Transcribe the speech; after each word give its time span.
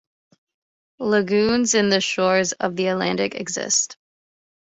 Lagoons 0.97 1.75
in 1.75 1.89
the 1.89 2.01
shores 2.01 2.53
of 2.53 2.75
the 2.75 2.87
Atlantic 2.87 3.35
exist. 3.35 3.97